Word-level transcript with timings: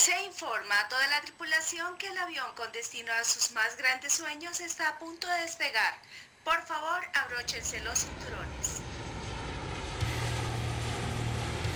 Se 0.00 0.12
informa 0.24 0.80
a 0.80 0.88
toda 0.88 1.06
la 1.08 1.20
tripulación 1.20 1.98
que 1.98 2.06
el 2.06 2.16
avión 2.16 2.46
con 2.56 2.72
destino 2.72 3.12
a 3.12 3.22
sus 3.22 3.52
más 3.52 3.76
grandes 3.76 4.14
sueños 4.14 4.58
está 4.60 4.88
a 4.88 4.98
punto 4.98 5.26
de 5.28 5.42
despegar. 5.42 5.92
Por 6.42 6.58
favor, 6.62 7.02
abróchense 7.12 7.80
los 7.80 8.06
cinturones. 8.06 8.80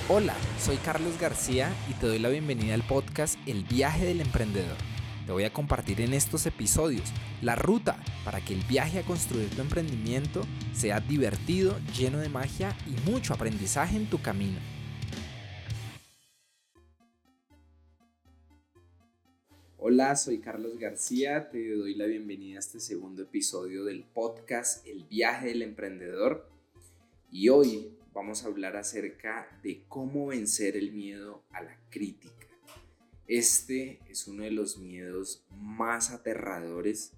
Hola, 0.08 0.34
soy 0.58 0.78
Carlos 0.78 1.18
García 1.20 1.70
y 1.90 1.92
te 1.92 2.06
doy 2.06 2.18
la 2.18 2.30
bienvenida 2.30 2.72
al 2.72 2.82
podcast 2.86 3.38
El 3.44 3.64
viaje 3.64 4.06
del 4.06 4.22
emprendedor. 4.22 4.78
Te 5.26 5.32
voy 5.32 5.44
a 5.44 5.52
compartir 5.52 6.00
en 6.00 6.14
estos 6.14 6.46
episodios 6.46 7.12
la 7.42 7.56
ruta 7.56 7.98
para 8.24 8.40
que 8.40 8.54
el 8.54 8.64
viaje 8.64 9.00
a 9.00 9.02
construir 9.02 9.54
tu 9.54 9.60
emprendimiento 9.60 10.46
sea 10.72 10.98
divertido, 11.00 11.78
lleno 11.94 12.16
de 12.16 12.30
magia 12.30 12.74
y 12.86 13.10
mucho 13.10 13.34
aprendizaje 13.34 13.96
en 13.96 14.08
tu 14.08 14.22
camino. 14.22 14.60
Hola, 19.86 20.16
soy 20.16 20.38
Carlos 20.38 20.78
García, 20.78 21.50
te 21.50 21.76
doy 21.76 21.94
la 21.94 22.06
bienvenida 22.06 22.56
a 22.56 22.60
este 22.60 22.80
segundo 22.80 23.24
episodio 23.24 23.84
del 23.84 24.02
podcast 24.02 24.86
El 24.86 25.04
viaje 25.04 25.48
del 25.48 25.60
emprendedor 25.60 26.48
y 27.30 27.50
hoy 27.50 27.90
vamos 28.14 28.42
a 28.42 28.46
hablar 28.46 28.78
acerca 28.78 29.46
de 29.62 29.84
cómo 29.86 30.28
vencer 30.28 30.78
el 30.78 30.92
miedo 30.92 31.44
a 31.50 31.62
la 31.62 31.78
crítica. 31.90 32.46
Este 33.26 34.00
es 34.08 34.26
uno 34.26 34.44
de 34.44 34.52
los 34.52 34.78
miedos 34.78 35.44
más 35.50 36.12
aterradores, 36.12 37.12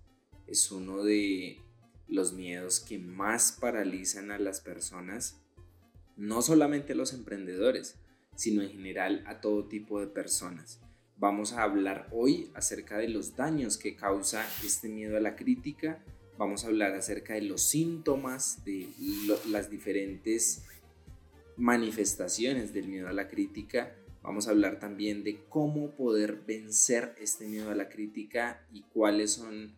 es 0.48 0.72
uno 0.72 1.04
de 1.04 1.60
los 2.08 2.32
miedos 2.32 2.80
que 2.80 2.98
más 2.98 3.52
paralizan 3.52 4.32
a 4.32 4.40
las 4.40 4.60
personas, 4.60 5.40
no 6.16 6.42
solamente 6.42 6.94
a 6.94 6.96
los 6.96 7.12
emprendedores, 7.12 7.94
sino 8.34 8.62
en 8.62 8.70
general 8.70 9.22
a 9.28 9.40
todo 9.40 9.68
tipo 9.68 10.00
de 10.00 10.08
personas. 10.08 10.80
Vamos 11.18 11.54
a 11.54 11.62
hablar 11.62 12.08
hoy 12.12 12.50
acerca 12.54 12.98
de 12.98 13.08
los 13.08 13.36
daños 13.36 13.78
que 13.78 13.96
causa 13.96 14.46
este 14.62 14.90
miedo 14.90 15.16
a 15.16 15.20
la 15.20 15.34
crítica. 15.34 16.04
Vamos 16.36 16.64
a 16.64 16.66
hablar 16.66 16.92
acerca 16.94 17.32
de 17.32 17.40
los 17.40 17.62
síntomas, 17.62 18.62
de 18.66 18.86
las 19.48 19.70
diferentes 19.70 20.62
manifestaciones 21.56 22.74
del 22.74 22.88
miedo 22.88 23.08
a 23.08 23.14
la 23.14 23.28
crítica. 23.28 23.96
Vamos 24.22 24.46
a 24.46 24.50
hablar 24.50 24.78
también 24.78 25.24
de 25.24 25.42
cómo 25.48 25.92
poder 25.92 26.42
vencer 26.46 27.14
este 27.18 27.46
miedo 27.46 27.70
a 27.70 27.74
la 27.74 27.88
crítica 27.88 28.66
y 28.70 28.82
cuáles 28.82 29.32
son 29.32 29.74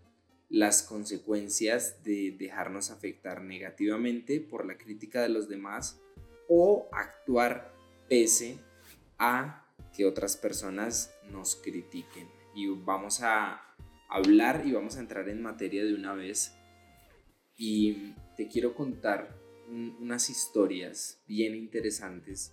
las 0.48 0.82
consecuencias 0.82 2.02
de 2.02 2.34
dejarnos 2.36 2.90
afectar 2.90 3.42
negativamente 3.42 4.40
por 4.40 4.66
la 4.66 4.76
crítica 4.76 5.22
de 5.22 5.28
los 5.28 5.48
demás 5.48 6.00
o 6.48 6.88
actuar 6.90 7.72
pese 8.08 8.58
a 9.18 9.67
que 9.94 10.06
otras 10.06 10.36
personas 10.36 11.14
nos 11.30 11.56
critiquen. 11.56 12.28
Y 12.54 12.68
vamos 12.68 13.20
a 13.22 13.62
hablar 14.08 14.62
y 14.66 14.72
vamos 14.72 14.96
a 14.96 15.00
entrar 15.00 15.28
en 15.28 15.42
materia 15.42 15.84
de 15.84 15.94
una 15.94 16.14
vez. 16.14 16.54
Y 17.56 18.14
te 18.36 18.48
quiero 18.48 18.74
contar 18.74 19.36
unas 19.68 20.30
historias 20.30 21.22
bien 21.26 21.54
interesantes 21.54 22.52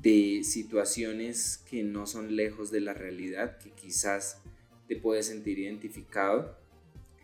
de 0.00 0.42
situaciones 0.42 1.58
que 1.68 1.82
no 1.84 2.06
son 2.06 2.34
lejos 2.34 2.70
de 2.70 2.80
la 2.80 2.94
realidad, 2.94 3.58
que 3.58 3.70
quizás 3.70 4.42
te 4.88 4.96
puedes 4.96 5.26
sentir 5.26 5.58
identificado, 5.58 6.58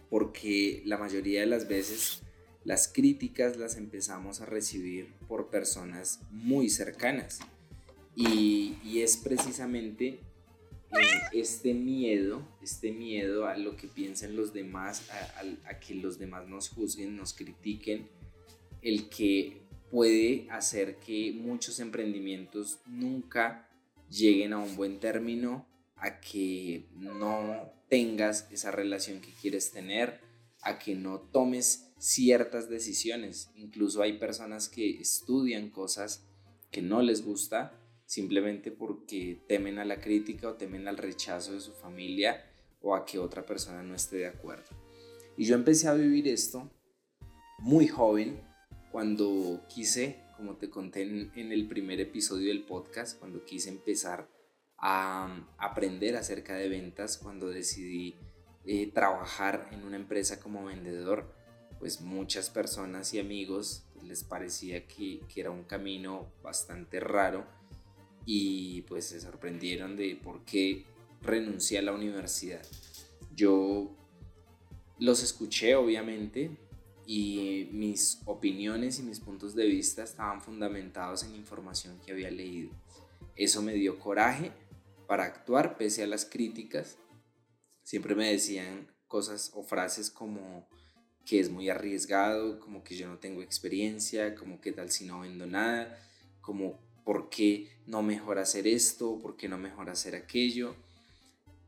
porque 0.09 0.83
la 0.87 0.97
mayoría 0.97 1.41
de 1.41 1.47
las 1.47 1.69
veces 1.69 2.22
las 2.65 2.89
críticas 2.89 3.56
las 3.56 3.77
empezamos 3.77 4.41
a 4.41 4.47
recibir 4.47 5.15
por 5.27 5.50
personas 5.50 6.20
muy 6.31 6.69
cercanas 6.69 7.41
y, 8.16 9.00
es 9.00 9.16
precisamente 9.16 10.20
eh, 10.92 11.20
este 11.33 11.72
miedo, 11.72 12.47
este 12.62 12.92
miedo 12.92 13.47
a 13.47 13.56
lo 13.56 13.77
que 13.77 13.89
piensen 13.89 14.36
los 14.36 14.53
demás, 14.53 15.08
a, 15.64 15.78
que 15.78 15.94
los 15.94 16.19
demás 16.19 16.47
nos 16.48 16.69
juzguen, 16.69 17.16
nos 17.16 17.33
critiquen, 17.33 18.08
el 18.82 19.09
que 19.09 19.62
puede 19.91 20.47
hacer 20.50 20.97
que 20.97 21.32
muchos 21.32 21.81
emprendimientos 21.81 22.81
nunca 22.87 23.69
lleguen 24.10 24.53
a 24.53 24.59
un 24.59 24.76
buen 24.76 25.00
término, 25.00 25.66
a 25.97 26.20
que 26.20 26.87
no 26.93 27.72
tengas 27.88 28.49
esa 28.50 28.70
relación 28.70 29.20
que 29.20 29.32
quieres 29.41 29.70
tener, 29.70 30.20
a 30.62 30.78
que 30.78 30.94
no 30.94 31.20
tomes 31.20 31.91
ciertas 31.99 32.69
decisiones. 32.69 33.50
Incluso 33.56 34.03
hay 34.03 34.19
personas 34.19 34.69
que 34.69 35.00
estudian 35.00 35.70
cosas 35.70 36.26
que 36.70 36.82
no 36.82 37.03
les 37.03 37.25
gusta 37.25 37.80
simplemente 38.10 38.72
porque 38.72 39.41
temen 39.47 39.78
a 39.78 39.84
la 39.84 40.00
crítica 40.00 40.48
o 40.48 40.54
temen 40.54 40.88
al 40.88 40.97
rechazo 40.97 41.53
de 41.53 41.60
su 41.60 41.72
familia 41.72 42.44
o 42.81 42.97
a 42.97 43.06
que 43.06 43.21
otra 43.21 43.47
persona 43.47 43.84
no 43.84 43.94
esté 43.94 44.16
de 44.16 44.26
acuerdo. 44.26 44.66
Y 45.37 45.44
yo 45.44 45.54
empecé 45.54 45.87
a 45.87 45.94
vivir 45.94 46.26
esto 46.26 46.69
muy 47.60 47.87
joven 47.87 48.41
cuando 48.91 49.65
quise, 49.69 50.25
como 50.37 50.56
te 50.56 50.69
conté 50.69 51.03
en, 51.03 51.53
el 51.53 51.69
primer 51.69 52.00
episodio 52.00 52.49
del 52.49 52.65
podcast, 52.65 53.16
cuando 53.16 53.44
quise 53.44 53.69
empezar 53.69 54.28
a 54.76 55.47
aprender 55.56 56.16
acerca 56.16 56.56
de 56.56 56.69
ventas, 56.69 57.16
cuando 57.16 57.49
decidí 57.49 58.16
eh, 58.65 58.91
trabajar 58.91 59.69
en 59.70 59.84
una 59.84 59.94
empresa 59.94 60.41
como 60.41 60.65
vendedor, 60.65 61.32
pues 61.78 62.00
muchas 62.00 62.50
personas 62.50 63.15
y 63.15 63.20
amigos 63.20 63.84
les 64.03 64.25
parecía 64.25 64.88
que, 64.88 65.20
que 65.32 65.41
era 65.41 65.53
un 65.53 65.62
camino 65.62 66.32
bastante 66.43 66.99
raro 66.99 67.59
y 68.26 68.82
pues 68.82 69.06
se 69.06 69.20
sorprendieron 69.20 69.97
de 69.97 70.16
por 70.16 70.44
qué 70.44 70.84
renuncié 71.22 71.78
a 71.78 71.82
la 71.82 71.92
universidad. 71.92 72.62
Yo 73.34 73.94
los 74.98 75.22
escuché 75.22 75.75
obviamente 75.75 76.50
y 77.06 77.69
mis 77.72 78.20
opiniones 78.26 78.98
y 78.98 79.03
mis 79.03 79.20
puntos 79.20 79.54
de 79.54 79.66
vista 79.66 80.03
estaban 80.03 80.41
fundamentados 80.41 81.25
en 81.25 81.34
información 81.34 81.98
que 82.04 82.12
había 82.12 82.31
leído. 82.31 82.70
Eso 83.34 83.62
me 83.62 83.75
dio 83.75 83.98
coraje 83.98 84.52
para 85.06 85.25
actuar 85.25 85.76
pese 85.76 86.02
a 86.02 86.06
las 86.06 86.25
críticas. 86.25 86.98
Siempre 87.82 88.14
me 88.14 88.31
decían 88.31 88.94
cosas 89.08 89.50
o 89.54 89.64
frases 89.64 90.10
como 90.10 90.69
que 91.25 91.41
es 91.41 91.50
muy 91.50 91.69
arriesgado, 91.69 92.60
como 92.60 92.84
que 92.84 92.97
yo 92.97 93.08
no 93.08 93.19
tengo 93.19 93.42
experiencia, 93.42 94.34
como 94.34 94.60
que 94.60 94.72
tal 94.72 94.91
si 94.91 95.04
no 95.04 95.20
vendo 95.20 95.47
nada, 95.47 95.98
como 96.41 96.78
¿por 97.10 97.28
qué 97.28 97.66
no 97.87 98.04
mejor 98.04 98.38
hacer 98.38 98.69
esto? 98.69 99.19
¿Por 99.19 99.37
qué 99.37 99.48
no 99.48 99.59
mejor 99.59 99.91
hacer 99.91 100.15
aquello? 100.15 100.76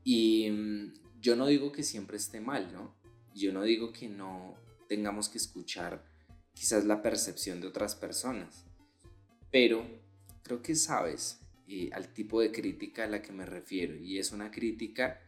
Y 0.05 0.49
mm, 0.49 0.93
yo 1.19 1.35
no 1.35 1.47
digo 1.47 1.73
que 1.73 1.83
siempre 1.83 2.15
esté 2.15 2.39
mal, 2.39 2.71
¿no? 2.71 2.95
Yo 3.35 3.51
no 3.51 3.63
digo 3.63 3.91
que 3.91 4.07
no 4.07 4.55
tengamos 4.87 5.27
que 5.27 5.37
escuchar 5.37 6.01
quizás 6.53 6.85
la 6.85 7.01
percepción 7.01 7.59
de 7.59 7.67
otras 7.67 7.93
personas, 7.93 8.63
pero 9.51 9.85
creo 10.43 10.61
que 10.61 10.75
sabes 10.75 11.41
eh, 11.67 11.89
al 11.91 12.13
tipo 12.13 12.39
de 12.39 12.53
crítica 12.53 13.03
a 13.03 13.09
la 13.09 13.21
que 13.21 13.33
me 13.33 13.45
refiero 13.45 13.97
y 13.97 14.19
es 14.19 14.31
una 14.31 14.49
crítica 14.49 15.19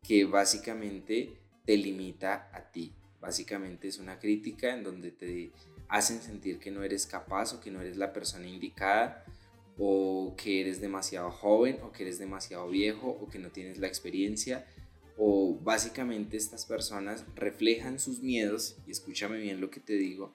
que 0.00 0.26
básicamente 0.26 1.40
te 1.64 1.76
limita 1.76 2.50
a 2.52 2.70
ti. 2.70 2.94
Básicamente 3.20 3.88
es 3.88 3.98
una 3.98 4.20
crítica 4.20 4.72
en 4.72 4.84
donde 4.84 5.10
te 5.10 5.50
hacen 5.88 6.22
sentir 6.22 6.60
que 6.60 6.70
no 6.70 6.84
eres 6.84 7.04
capaz 7.04 7.52
o 7.52 7.60
que 7.60 7.72
no 7.72 7.80
eres 7.80 7.96
la 7.96 8.12
persona 8.12 8.46
indicada 8.46 9.24
o 9.78 10.34
que 10.36 10.60
eres 10.60 10.80
demasiado 10.80 11.30
joven 11.30 11.78
o 11.82 11.92
que 11.92 12.04
eres 12.04 12.18
demasiado 12.18 12.68
viejo 12.68 13.08
o 13.08 13.28
que 13.28 13.38
no 13.38 13.50
tienes 13.50 13.78
la 13.78 13.86
experiencia 13.86 14.66
o 15.18 15.58
básicamente 15.62 16.36
estas 16.36 16.66
personas 16.66 17.24
reflejan 17.34 17.98
sus 17.98 18.20
miedos 18.22 18.76
y 18.86 18.90
escúchame 18.90 19.38
bien 19.38 19.60
lo 19.60 19.70
que 19.70 19.80
te 19.80 19.94
digo 19.94 20.34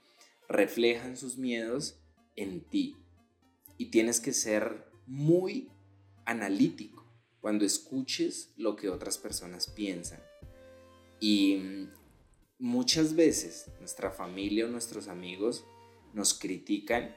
reflejan 0.51 1.15
sus 1.15 1.37
miedos 1.37 1.95
en 2.35 2.61
ti. 2.61 2.97
Y 3.77 3.85
tienes 3.85 4.19
que 4.19 4.33
ser 4.33 4.85
muy 5.07 5.69
analítico 6.25 7.05
cuando 7.39 7.65
escuches 7.65 8.53
lo 8.57 8.75
que 8.75 8.89
otras 8.89 9.17
personas 9.17 9.67
piensan. 9.67 10.19
Y 11.19 11.55
mm, 11.57 11.89
muchas 12.59 13.15
veces 13.15 13.71
nuestra 13.79 14.11
familia 14.11 14.65
o 14.65 14.69
nuestros 14.69 15.07
amigos 15.07 15.63
nos 16.13 16.33
critican 16.33 17.15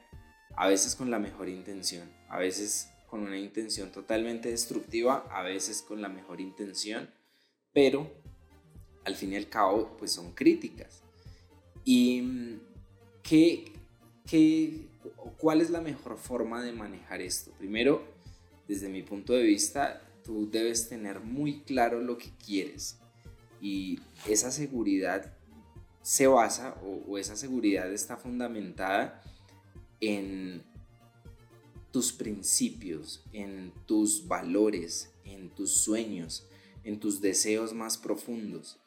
a 0.56 0.69
veces 0.69 0.95
con 0.95 1.11
la 1.11 1.19
mejor 1.19 1.49
intención, 1.49 2.11
a 2.29 2.39
veces 2.39 2.91
con 3.09 3.21
una 3.21 3.39
intención 3.39 3.91
totalmente 3.93 4.51
destructiva, 4.51 5.27
a 5.31 5.43
veces 5.43 5.83
con 5.83 6.03
la 6.03 6.09
mejor 6.09 6.41
intención, 6.41 7.11
pero 7.73 8.11
al 9.05 9.15
fin 9.17 9.33
y 9.33 9.37
al 9.37 9.49
cabo 9.49 9.97
pues 9.99 10.12
son 10.12 10.33
críticas. 10.33 11.03
¿Y 11.85 12.23
mm, 12.23 12.61
qué, 13.23 13.73
qué, 14.27 14.89
cuál 15.39 15.61
es 15.61 15.71
la 15.71 15.81
mejor 15.81 16.17
forma 16.17 16.62
de 16.62 16.73
manejar 16.73 17.21
esto? 17.21 17.53
Primero, 17.59 18.05
desde 18.67 18.89
mi 18.89 19.03
punto 19.03 19.33
de 19.33 19.43
vista, 19.43 20.03
tú 20.25 20.51
debes 20.51 20.89
tener 20.89 21.21
muy 21.21 21.61
claro 21.61 22.01
lo 22.01 22.17
que 22.17 22.31
quieres 22.45 22.99
y 23.61 24.01
esa 24.27 24.51
seguridad 24.51 25.37
se 26.03 26.27
basa 26.27 26.77
o, 26.83 27.12
o 27.12 27.19
esa 27.19 27.37
seguridad 27.37 27.93
está 27.93 28.17
fundamentada 28.17 29.23
en 30.06 30.62
tus 31.93 32.12
principios, 32.12 33.25
en 33.33 33.73
tus 33.87 34.27
valores, 34.27 35.11
en 35.25 35.49
tus 35.51 35.77
sueños, 35.77 36.47
en 36.83 37.01
tus 37.01 37.21
deseos 37.21 37.73
más 37.73 37.97
profundos. 37.97 38.79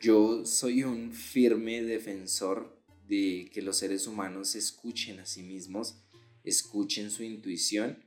Yo 0.00 0.44
soy 0.44 0.82
un 0.82 1.12
firme 1.12 1.82
defensor 1.82 2.76
de 3.06 3.50
que 3.52 3.62
los 3.62 3.76
seres 3.76 4.06
humanos 4.06 4.54
escuchen 4.56 5.20
a 5.20 5.26
sí 5.26 5.42
mismos, 5.42 5.96
escuchen 6.42 7.10
su 7.10 7.22
intuición 7.22 8.02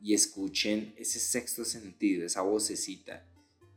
y 0.00 0.14
escuchen 0.14 0.94
ese 0.96 1.18
sexto 1.18 1.64
sentido, 1.64 2.24
esa 2.24 2.42
vocecita, 2.42 3.26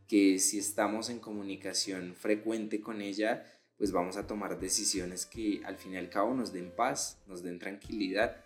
que 0.08 0.38
si 0.38 0.60
estamos 0.60 1.10
en 1.10 1.20
comunicación 1.20 2.16
frecuente 2.16 2.80
con 2.80 3.02
ella, 3.02 3.46
pues 3.84 3.92
vamos 3.92 4.16
a 4.16 4.26
tomar 4.26 4.62
decisiones 4.62 5.26
que 5.26 5.60
al 5.66 5.76
fin 5.76 5.92
y 5.92 5.98
al 5.98 6.10
cabo 6.10 6.34
nos 6.34 6.54
den 6.54 6.72
paz, 6.72 7.22
nos 7.28 7.44
den 7.44 7.60
tranquilidad. 7.60 8.38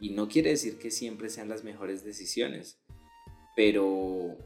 Y 0.00 0.12
no 0.12 0.28
quiere 0.28 0.48
decir 0.48 0.78
que 0.78 0.90
siempre 0.90 1.28
sean 1.28 1.50
las 1.50 1.62
mejores 1.62 2.04
decisiones, 2.04 2.78
pero 3.54 4.38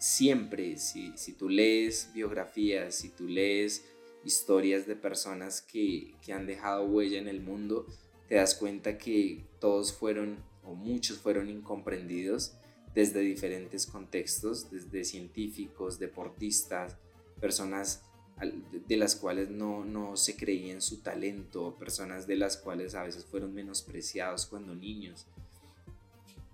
siempre, 0.00 0.76
si, 0.76 1.16
si 1.16 1.34
tú 1.34 1.48
lees 1.48 2.10
biografías, 2.12 2.96
si 2.96 3.10
tú 3.10 3.28
lees 3.28 3.84
historias 4.24 4.88
de 4.88 4.96
personas 4.96 5.62
que, 5.62 6.16
que 6.20 6.32
han 6.32 6.48
dejado 6.48 6.84
huella 6.86 7.20
en 7.20 7.28
el 7.28 7.40
mundo, 7.40 7.86
te 8.28 8.34
das 8.34 8.56
cuenta 8.56 8.98
que 8.98 9.44
todos 9.60 9.92
fueron 9.92 10.42
o 10.64 10.74
muchos 10.74 11.18
fueron 11.18 11.48
incomprendidos 11.48 12.56
desde 12.92 13.20
diferentes 13.20 13.86
contextos, 13.86 14.68
desde 14.68 15.04
científicos, 15.04 16.00
deportistas, 16.00 16.96
personas 17.40 18.02
de 18.86 18.96
las 18.96 19.16
cuales 19.16 19.50
no, 19.50 19.84
no 19.84 20.16
se 20.16 20.36
creía 20.36 20.72
en 20.72 20.82
su 20.82 20.98
talento, 20.98 21.76
personas 21.78 22.26
de 22.26 22.36
las 22.36 22.56
cuales 22.56 22.94
a 22.94 23.02
veces 23.02 23.24
fueron 23.24 23.54
menospreciados 23.54 24.46
cuando 24.46 24.74
niños. 24.74 25.26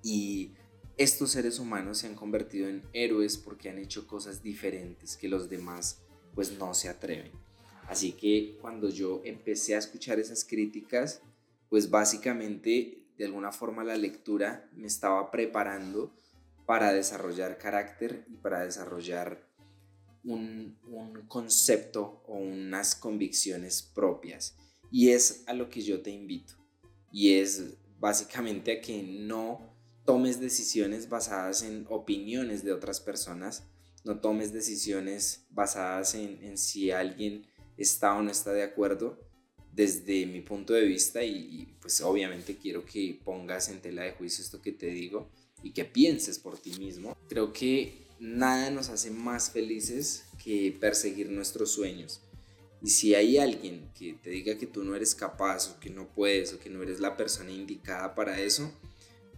Y 0.02 0.52
estos 0.96 1.32
seres 1.32 1.58
humanos 1.58 1.98
se 1.98 2.06
han 2.06 2.14
convertido 2.14 2.68
en 2.68 2.82
héroes 2.92 3.36
porque 3.36 3.70
han 3.70 3.78
hecho 3.78 4.06
cosas 4.06 4.42
diferentes 4.42 5.16
que 5.16 5.28
los 5.28 5.48
demás 5.48 6.02
pues 6.34 6.56
no 6.58 6.74
se 6.74 6.88
atreven. 6.88 7.32
Así 7.88 8.12
que 8.12 8.56
cuando 8.60 8.88
yo 8.88 9.20
empecé 9.24 9.74
a 9.74 9.78
escuchar 9.78 10.18
esas 10.18 10.44
críticas, 10.44 11.20
pues 11.68 11.90
básicamente 11.90 13.06
de 13.18 13.24
alguna 13.24 13.52
forma 13.52 13.84
la 13.84 13.96
lectura 13.96 14.68
me 14.74 14.86
estaba 14.86 15.30
preparando 15.30 16.14
para 16.66 16.92
desarrollar 16.92 17.58
carácter 17.58 18.24
y 18.28 18.36
para 18.36 18.60
desarrollar 18.60 19.46
un, 20.24 20.78
concepto 21.28 22.22
o 22.26 22.36
unas 22.36 22.94
convicciones 22.94 23.82
propias. 23.82 24.56
Y 24.90 25.10
es 25.10 25.44
a 25.46 25.54
lo 25.54 25.68
que 25.68 25.80
yo 25.80 26.02
te 26.02 26.10
invito. 26.10 26.54
Y 27.10 27.34
es 27.34 27.74
básicamente 27.98 28.72
a 28.72 28.80
que 28.80 29.02
no 29.02 29.60
tomes 30.04 30.40
decisiones 30.40 31.08
basadas 31.08 31.62
en 31.62 31.86
opiniones 31.88 32.64
de 32.64 32.72
otras 32.72 33.00
personas, 33.00 33.64
no 34.04 34.20
tomes 34.20 34.52
decisiones 34.52 35.46
basadas 35.50 36.14
en, 36.14 36.58
si 36.58 36.90
alguien 36.90 37.46
está 37.76 38.14
o 38.14 38.22
no 38.22 38.30
está 38.30 38.52
de 38.52 38.64
acuerdo 38.64 39.18
desde 39.72 40.26
mi 40.26 40.40
punto 40.40 40.74
de 40.74 40.84
vista 40.84 41.22
y, 41.24 41.30
y, 41.30 41.66
pues 41.80 42.00
obviamente 42.02 42.56
quiero 42.56 42.84
que 42.84 43.20
pongas 43.24 43.68
en 43.68 43.80
tela 43.80 44.02
de 44.02 44.12
juicio 44.12 44.44
esto 44.44 44.60
que 44.60 44.72
te 44.72 44.86
digo 44.86 45.30
y 45.62 45.72
que 45.72 45.84
pienses 45.84 46.38
por 46.38 46.58
ti 46.58 46.72
mismo. 46.78 47.16
Creo 47.28 47.52
que 47.52 48.02
nada 48.22 48.70
nos 48.70 48.88
hace 48.88 49.10
más 49.10 49.50
felices 49.50 50.24
que 50.42 50.76
perseguir 50.80 51.28
nuestros 51.30 51.72
sueños. 51.72 52.20
Y 52.80 52.90
si 52.90 53.14
hay 53.14 53.38
alguien 53.38 53.90
que 53.94 54.14
te 54.14 54.30
diga 54.30 54.56
que 54.58 54.66
tú 54.66 54.84
no 54.84 54.94
eres 54.94 55.14
capaz 55.14 55.70
o 55.70 55.80
que 55.80 55.90
no 55.90 56.08
puedes 56.08 56.52
o 56.52 56.58
que 56.58 56.70
no 56.70 56.82
eres 56.82 57.00
la 57.00 57.16
persona 57.16 57.50
indicada 57.50 58.14
para 58.14 58.40
eso, 58.40 58.72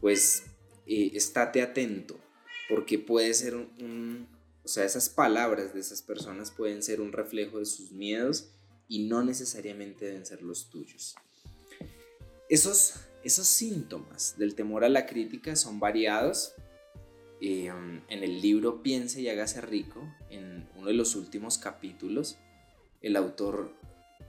pues 0.01 0.45
eh, 0.87 1.13
estate 1.15 1.63
atento, 1.63 2.19
porque 2.69 2.99
puede 2.99 3.33
ser 3.33 3.55
un, 3.55 4.29
o 4.63 4.69
sea, 4.69 4.85
esas 4.85 5.09
palabras 5.09 5.73
de 5.73 5.81
esas 5.81 6.03
personas 6.03 6.51
pueden 6.51 6.83
ser 6.83 7.01
un 7.01 7.13
reflejo 7.13 7.59
de 7.59 7.67
sus 7.67 7.91
miedos 7.93 8.51
y 8.89 9.07
no 9.07 9.23
necesariamente 9.23 10.07
deben 10.07 10.27
ser 10.27 10.43
los 10.43 10.69
tuyos. 10.69 11.15
Esos, 12.51 12.95
esos 13.23 13.47
síntomas 13.47 14.37
del 14.37 14.55
temor 14.55 14.85
a 14.85 14.91
la 14.91 15.07
crítica 15.07 15.57
son 15.57 15.81
variados 15.81 16.55
Em, 17.46 18.00
en 18.08 18.23
el 18.25 18.41
libro 18.41 18.82
Piense 18.82 19.20
y 19.20 19.29
hágase 19.29 19.61
rico, 19.61 20.00
en 20.31 20.67
uno 20.76 20.87
de 20.87 20.94
los 20.94 21.14
últimos 21.14 21.58
capítulos, 21.58 22.38
el 23.02 23.17
autor 23.17 23.70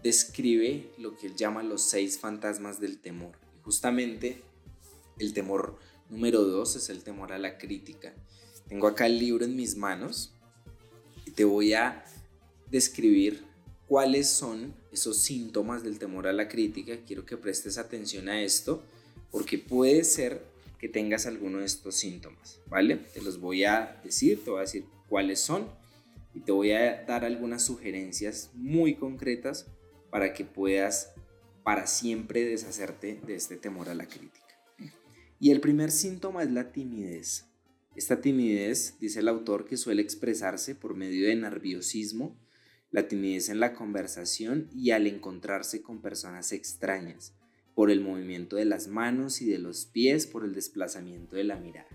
describe 0.04 0.92
lo 0.98 1.16
que 1.16 1.28
él 1.28 1.36
llama 1.38 1.64
los 1.64 1.82
seis 1.82 2.20
fantasmas 2.20 2.82
del 2.82 2.98
temor. 2.98 3.38
Justamente 3.64 4.42
el 5.18 5.32
temor 5.32 5.80
número 6.10 6.44
dos 6.44 6.76
es 6.76 6.90
el 6.90 7.04
temor 7.04 7.32
a 7.32 7.40
la 7.40 7.58
crítica. 7.58 8.14
Tengo 8.68 8.86
acá 8.86 9.06
el 9.06 9.18
libro 9.18 9.46
en 9.46 9.56
mis 9.56 9.78
manos 9.78 10.34
y 11.26 11.32
te 11.32 11.46
voy 11.46 11.72
a 11.72 12.04
describir 12.70 13.46
cuáles 13.88 14.30
son 14.30 14.76
esos 14.92 15.20
síntomas 15.20 15.84
del 15.84 16.00
temor 16.00 16.28
a 16.28 16.34
la 16.34 16.50
crítica. 16.50 16.98
Quiero 17.08 17.26
que 17.26 17.38
prestes 17.38 17.78
atención 17.78 18.28
a 18.28 18.42
esto 18.42 18.84
porque 19.32 19.58
puede 19.58 20.04
ser 20.04 20.54
que 20.80 20.90
tengas 20.90 21.26
alguno 21.26 21.60
de 21.60 21.66
estos 21.66 21.96
síntomas, 21.96 22.60
¿vale? 22.68 22.98
Te 22.98 23.22
los 23.22 23.40
voy 23.40 23.64
a 23.64 24.00
decir, 24.04 24.44
te 24.44 24.50
voy 24.50 24.60
a 24.60 24.62
decir 24.62 24.86
cuáles 25.08 25.40
son 25.40 25.68
y 26.34 26.42
te 26.42 26.52
voy 26.52 26.72
a 26.72 27.04
dar 27.06 27.24
algunas 27.24 27.64
sugerencias 27.64 28.52
muy 28.54 28.96
concretas 28.96 29.68
para 30.10 30.34
que 30.34 30.46
puedas 30.46 31.14
para 31.64 31.88
siempre 31.88 32.46
deshacerte 32.46 33.20
de 33.26 33.36
este 33.36 33.56
temor 33.58 33.90
a 33.90 33.96
la 33.96 34.08
crítica. 34.08 34.46
Y 35.40 35.52
el 35.52 35.62
primer 35.62 35.92
síntoma 35.92 36.44
es 36.44 36.52
la 36.52 36.72
timidez. 36.72 37.46
Esta 37.96 38.22
timidez, 38.22 38.98
dice 39.00 39.20
el 39.20 39.28
autor, 39.28 39.66
que 39.66 39.78
suele 39.78 40.02
expresarse 40.02 40.76
por 40.76 40.96
medio 40.96 41.28
de 41.28 41.36
nerviosismo, 41.36 42.38
la 42.92 43.08
timidez 43.08 43.50
en 43.50 43.60
la 43.60 43.74
conversación 43.74 44.70
y 44.74 44.92
al 44.92 45.08
encontrarse 45.08 45.82
con 45.82 46.02
personas 46.02 46.52
extrañas 46.52 47.34
por 47.76 47.92
el 47.92 48.02
movimiento 48.02 48.56
de 48.56 48.66
las 48.66 48.88
manos 48.88 49.42
y 49.42 49.46
de 49.46 49.60
los 49.60 49.86
pies, 49.86 50.26
por 50.26 50.46
el 50.46 50.56
desplazamiento 50.56 51.36
de 51.36 51.44
la 51.44 51.58
mirada. 51.58 51.90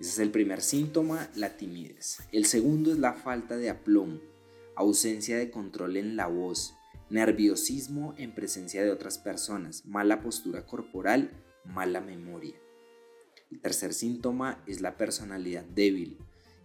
Ese 0.00 0.10
es 0.10 0.18
el 0.20 0.30
primer 0.30 0.62
síntoma, 0.62 1.28
la 1.34 1.56
timidez. 1.56 2.18
El 2.30 2.46
segundo 2.46 2.92
es 2.92 2.98
la 2.98 3.14
falta 3.14 3.56
de 3.56 3.68
aplomo, 3.68 4.20
ausencia 4.76 5.36
de 5.36 5.50
control 5.50 5.96
en 5.96 6.14
la 6.14 6.28
voz, 6.28 6.74
nerviosismo 7.10 8.14
en 8.16 8.32
presencia 8.32 8.82
de 8.84 8.92
otras 8.92 9.18
personas, 9.18 9.84
mala 9.84 10.20
postura 10.20 10.64
corporal, 10.64 11.32
mala 11.64 12.00
memoria. 12.00 12.54
El 13.50 13.60
tercer 13.60 13.92
síntoma 13.92 14.62
es 14.68 14.80
la 14.80 14.96
personalidad 14.96 15.64
débil, 15.64 16.18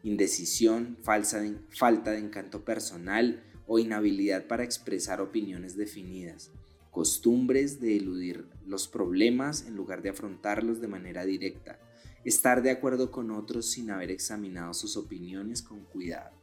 indecisión, 0.04 0.98
falta 1.02 2.12
de 2.12 2.20
encanto 2.20 2.64
personal 2.64 3.42
o 3.66 3.80
inhabilidad 3.80 4.46
para 4.46 4.64
expresar 4.64 5.22
opiniones 5.22 5.76
definidas, 5.76 6.52
costumbres 6.94 7.82
de 7.82 7.98
eludir 7.98 8.48
los 8.68 8.88
problemas 8.88 9.66
en 9.66 9.76
lugar 9.76 10.04
de 10.04 10.10
afrontarlos 10.10 10.80
de 10.80 10.88
manera 10.88 11.26
directa, 11.26 11.80
estar 12.24 12.62
de 12.62 12.70
acuerdo 12.70 13.10
con 13.10 13.32
otros 13.32 13.72
sin 13.72 13.90
haber 13.90 14.12
examinado 14.12 14.76
sus 14.76 14.96
opiniones 14.96 15.64
con 15.64 15.84
cuidado. 15.86 16.38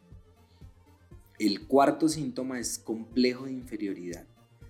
El 1.38 1.66
cuarto 1.68 2.08
síntoma 2.08 2.58
es 2.58 2.78
complejo 2.78 3.46
de 3.46 3.52
inferioridad. 3.52 4.26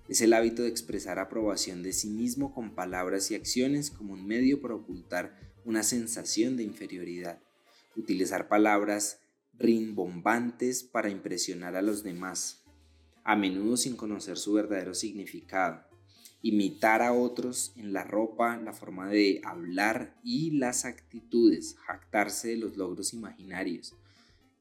Es 0.06 0.20
el 0.20 0.34
hábito 0.34 0.62
de 0.62 0.68
expresar 0.68 1.18
aprobación 1.18 1.82
de 1.82 1.94
sí 1.94 2.10
mismo 2.10 2.54
con 2.54 2.74
palabras 2.74 3.30
y 3.30 3.34
acciones 3.34 3.90
como 3.90 4.12
un 4.12 4.26
medio 4.26 4.60
para 4.60 4.74
ocultar 4.74 5.34
una 5.64 5.82
sensación 5.82 6.58
de 6.58 6.62
inferioridad. 6.62 7.40
Utilizar 7.96 8.48
palabras 8.48 9.20
rimbombantes 9.58 10.84
para 10.84 11.08
impresionar 11.10 11.74
a 11.74 11.82
los 11.82 12.02
demás, 12.02 12.59
a 13.24 13.36
menudo 13.36 13.76
sin 13.76 13.96
conocer 13.96 14.36
su 14.36 14.52
verdadero 14.52 14.94
significado. 14.94 15.84
Imitar 16.42 17.02
a 17.02 17.12
otros 17.12 17.72
en 17.76 17.92
la 17.92 18.04
ropa, 18.04 18.56
la 18.56 18.72
forma 18.72 19.08
de 19.08 19.40
hablar 19.44 20.18
y 20.24 20.52
las 20.52 20.84
actitudes, 20.84 21.76
jactarse 21.86 22.48
de 22.48 22.56
los 22.56 22.76
logros 22.76 23.12
imaginarios. 23.12 23.94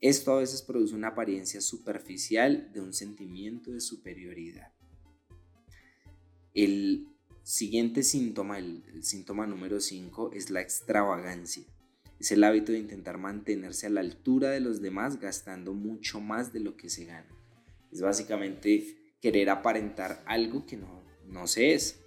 Esto 0.02 0.34
a 0.34 0.40
veces 0.40 0.62
produce 0.62 0.96
una 0.96 1.10
apariencia 1.10 1.60
superficial 1.62 2.72
de 2.74 2.82
un 2.82 2.94
sentimiento 2.94 3.72
de 3.72 3.82
superioridad. 3.82 4.72
El 6.54 7.08
siguiente 7.44 8.04
síntoma, 8.04 8.60
el, 8.60 8.84
síntoma 9.02 9.46
número 9.46 9.80
5, 9.80 10.32
es 10.34 10.50
la 10.50 10.62
extravagancia. 10.62 11.64
Es 12.20 12.32
el 12.32 12.44
hábito 12.44 12.72
de 12.72 12.80
intentar 12.80 13.18
mantenerse 13.18 13.88
a 13.88 13.90
la 13.90 14.02
altura 14.02 14.52
de 14.52 14.60
los 14.60 14.82
demás 14.82 15.20
gastando 15.20 15.74
mucho 15.74 16.20
más 16.20 16.54
de 16.54 16.60
lo 16.60 16.78
que 16.78 16.90
se 16.90 17.06
gana. 17.06 17.39
Es 17.92 18.02
básicamente 18.02 19.14
querer 19.22 19.50
aparentar 19.50 20.24
algo 20.26 20.66
que 20.66 20.78
no, 20.78 21.04
no 21.26 21.48
se 21.48 21.74
es. 21.74 22.00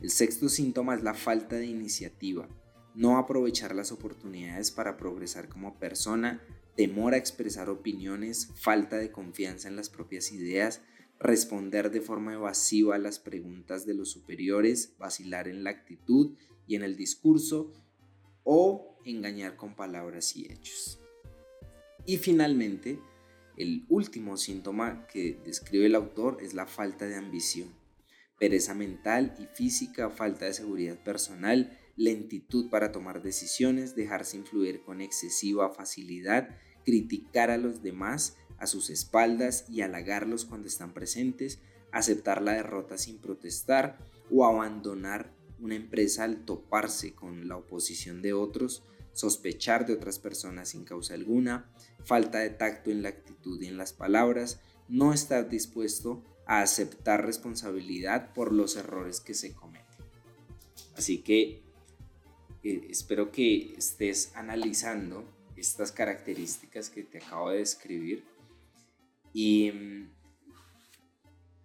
El 0.00 0.10
sexto 0.10 0.48
síntoma 0.48 0.94
es 0.94 1.02
la 1.02 1.14
falta 1.14 1.56
de 1.56 1.66
iniciativa, 1.66 2.48
no 2.94 3.18
aprovechar 3.18 3.74
las 3.74 3.90
oportunidades 3.90 4.70
para 4.70 4.96
progresar 4.96 5.48
como 5.48 5.78
persona, 5.78 6.40
temor 6.76 7.14
a 7.14 7.16
expresar 7.16 7.68
opiniones, 7.68 8.50
falta 8.54 8.96
de 8.98 9.10
confianza 9.10 9.68
en 9.68 9.74
las 9.74 9.90
propias 9.90 10.30
ideas, 10.30 10.82
responder 11.18 11.90
de 11.90 12.00
forma 12.00 12.34
evasiva 12.34 12.94
a 12.94 12.98
las 12.98 13.18
preguntas 13.18 13.86
de 13.86 13.94
los 13.94 14.10
superiores, 14.10 14.94
vacilar 14.98 15.48
en 15.48 15.64
la 15.64 15.70
actitud 15.70 16.36
y 16.66 16.76
en 16.76 16.82
el 16.82 16.96
discurso 16.96 17.72
o 18.44 18.96
engañar 19.04 19.56
con 19.56 19.74
palabras 19.74 20.36
y 20.36 20.46
hechos. 20.50 21.00
Y 22.06 22.18
finalmente, 22.18 23.00
el 23.58 23.84
último 23.88 24.36
síntoma 24.36 25.06
que 25.08 25.40
describe 25.44 25.86
el 25.86 25.96
autor 25.96 26.38
es 26.40 26.54
la 26.54 26.66
falta 26.66 27.06
de 27.06 27.16
ambición, 27.16 27.74
pereza 28.38 28.72
mental 28.72 29.34
y 29.38 29.46
física, 29.46 30.10
falta 30.10 30.44
de 30.44 30.54
seguridad 30.54 31.02
personal, 31.02 31.76
lentitud 31.96 32.70
para 32.70 32.92
tomar 32.92 33.20
decisiones, 33.20 33.96
dejarse 33.96 34.36
influir 34.36 34.82
con 34.82 35.00
excesiva 35.00 35.74
facilidad, 35.74 36.56
criticar 36.84 37.50
a 37.50 37.58
los 37.58 37.82
demás 37.82 38.36
a 38.58 38.66
sus 38.66 38.90
espaldas 38.90 39.66
y 39.68 39.82
halagarlos 39.82 40.44
cuando 40.44 40.68
están 40.68 40.94
presentes, 40.94 41.60
aceptar 41.90 42.42
la 42.42 42.52
derrota 42.52 42.96
sin 42.96 43.18
protestar 43.18 43.98
o 44.30 44.46
abandonar 44.46 45.32
una 45.60 45.74
empresa 45.74 46.24
al 46.24 46.44
toparse 46.44 47.14
con 47.14 47.48
la 47.48 47.56
oposición 47.56 48.22
de 48.22 48.32
otros, 48.32 48.84
sospechar 49.12 49.86
de 49.86 49.94
otras 49.94 50.18
personas 50.18 50.70
sin 50.70 50.84
causa 50.84 51.14
alguna, 51.14 51.70
falta 52.04 52.38
de 52.38 52.50
tacto 52.50 52.90
en 52.90 53.02
la 53.02 53.10
actitud 53.10 53.60
y 53.60 53.66
en 53.66 53.76
las 53.76 53.92
palabras, 53.92 54.60
no 54.88 55.12
estar 55.12 55.48
dispuesto 55.48 56.24
a 56.46 56.62
aceptar 56.62 57.24
responsabilidad 57.24 58.32
por 58.32 58.52
los 58.52 58.76
errores 58.76 59.20
que 59.20 59.34
se 59.34 59.54
cometen. 59.54 59.86
Así 60.96 61.18
que 61.18 61.62
eh, 62.64 62.86
espero 62.90 63.30
que 63.30 63.74
estés 63.76 64.32
analizando 64.34 65.24
estas 65.56 65.92
características 65.92 66.90
que 66.90 67.02
te 67.02 67.18
acabo 67.18 67.50
de 67.50 67.58
describir 67.58 68.24
y 69.32 69.70
mm, 69.70 70.10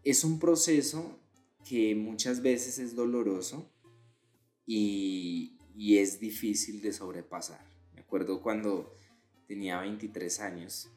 es 0.04 0.24
un 0.24 0.40
proceso 0.40 1.20
que 1.68 1.96
muchas 1.96 2.42
veces 2.42 2.78
es 2.78 2.96
doloroso 2.96 3.70
y, 4.66 5.53
es 5.76 6.20
difícil 6.20 6.82
de 6.82 6.94
sobrepasar. 6.94 7.66
Me 7.94 8.02
acuerdo 8.02 8.42
cuando 8.42 8.96
tenía 9.48 9.80
23 9.82 10.40
años, 10.40 10.90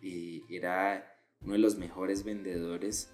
y 0.00 0.38
eh, 0.38 0.44
era 0.50 1.16
uno 1.42 1.52
de 1.54 1.58
los 1.58 1.76
mejores 1.76 2.24
vendedores 2.24 3.10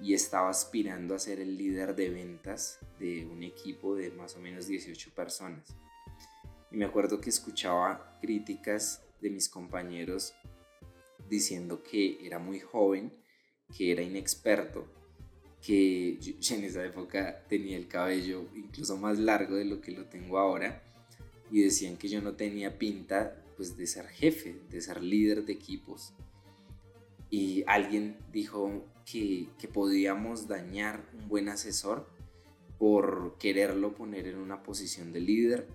y 0.00 0.14
estaba 0.14 0.50
aspirando 0.50 1.14
a 1.14 1.18
ser 1.18 1.40
el 1.40 1.56
líder 1.56 1.94
de 1.94 2.10
ventas 2.10 2.78
de 2.98 3.26
un 3.26 3.42
equipo 3.42 3.96
de 3.96 4.10
más 4.10 4.36
o 4.36 4.40
menos 4.40 4.66
18 4.66 5.10
personas. 5.14 5.76
Y 6.70 6.76
me 6.76 6.84
acuerdo 6.84 7.20
que 7.20 7.30
escuchaba 7.30 8.18
críticas 8.20 9.02
de 9.20 9.30
mis 9.30 9.48
compañeros 9.48 10.34
diciendo 11.28 11.82
que 11.82 12.24
era 12.24 12.38
muy 12.38 12.60
joven, 12.60 13.12
que 13.76 13.92
era 13.92 14.02
inexperto, 14.02 14.86
que 15.64 16.18
yo 16.20 16.54
en 16.56 16.64
esa 16.64 16.84
época 16.84 17.44
tenía 17.48 17.76
el 17.76 17.88
cabello 17.88 18.48
incluso 18.54 18.96
más 18.96 19.18
largo 19.18 19.56
de 19.56 19.64
lo 19.64 19.80
que 19.80 19.92
lo 19.92 20.04
tengo 20.04 20.38
ahora 20.38 20.82
y 21.50 21.62
decían 21.62 21.96
que 21.96 22.08
yo 22.08 22.20
no 22.20 22.34
tenía 22.34 22.78
pinta 22.78 23.42
pues 23.56 23.76
de 23.76 23.86
ser 23.86 24.06
jefe, 24.06 24.60
de 24.70 24.80
ser 24.80 25.02
líder 25.02 25.44
de 25.44 25.52
equipos. 25.52 26.12
Y 27.30 27.64
alguien 27.66 28.16
dijo 28.32 28.84
que, 29.04 29.48
que 29.58 29.66
podíamos 29.66 30.46
dañar 30.46 31.04
un 31.18 31.28
buen 31.28 31.48
asesor 31.48 32.08
por 32.78 33.36
quererlo 33.38 33.94
poner 33.94 34.28
en 34.28 34.36
una 34.36 34.62
posición 34.62 35.12
de 35.12 35.20
líder. 35.20 35.66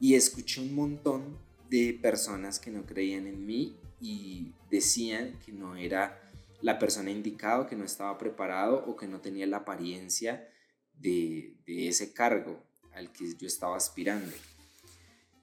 Y 0.00 0.14
escuché 0.14 0.60
un 0.60 0.74
montón 0.74 1.38
de 1.70 1.96
personas 2.02 2.58
que 2.58 2.72
no 2.72 2.84
creían 2.84 3.26
en 3.28 3.46
mí 3.46 3.76
y 4.00 4.52
decían 4.68 5.38
que 5.44 5.52
no 5.52 5.76
era 5.76 6.20
la 6.62 6.78
persona 6.78 7.10
indicada, 7.10 7.66
que 7.66 7.76
no 7.76 7.84
estaba 7.84 8.16
preparado 8.16 8.84
o 8.86 8.96
que 8.96 9.08
no 9.08 9.20
tenía 9.20 9.46
la 9.46 9.58
apariencia 9.58 10.48
de, 10.94 11.56
ese 11.66 12.12
cargo 12.12 12.62
al 12.92 13.12
que 13.12 13.34
yo 13.36 13.46
estaba 13.46 13.76
aspirando. 13.76 14.32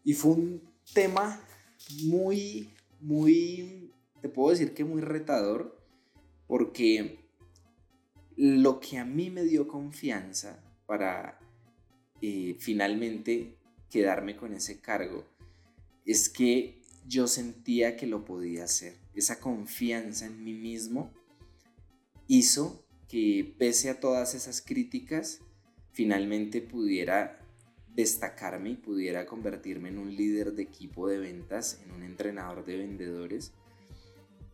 Y 0.04 0.14
fue 0.14 0.32
un 0.32 0.62
tema 0.94 1.40
muy, 2.06 2.70
muy, 3.02 3.92
te 4.22 4.30
puedo 4.30 4.52
decir 4.52 4.74
que 4.74 4.86
muy 4.86 5.02
retador, 5.02 5.78
porque 6.48 7.20
lo 8.36 8.80
que 8.80 8.98
a 8.98 9.06
mí 9.06 9.30
me 9.30 9.44
dio 9.44 9.68
confianza 9.68 10.64
para 10.86 11.40
eh, 12.22 12.56
finalmente 12.60 13.58
quedarme 13.90 14.38
con 14.38 14.54
ese 14.54 14.80
cargo 14.80 15.26
es 16.06 16.30
que 16.30 16.82
yo 17.06 17.28
sentía 17.28 17.98
que 17.98 18.08
lo 18.08 18.24
podía 18.24 18.64
hacer 18.64 18.96
esa 19.20 19.40
confianza 19.40 20.26
en 20.26 20.44
mí 20.44 20.54
mismo 20.54 21.12
hizo 22.28 22.86
que 23.08 23.56
pese 23.58 23.90
a 23.90 24.00
todas 24.00 24.36
esas 24.36 24.62
críticas, 24.62 25.42
finalmente 25.92 26.62
pudiera 26.62 27.40
destacarme 27.96 28.72
y 28.72 28.76
pudiera 28.76 29.26
convertirme 29.26 29.90
en 29.90 29.98
un 29.98 30.16
líder 30.16 30.54
de 30.54 30.64
equipo 30.64 31.08
de 31.08 31.18
ventas, 31.18 31.82
en 31.84 31.92
un 31.92 32.04
entrenador 32.04 32.64
de 32.66 32.78
vendedores. 32.78 33.52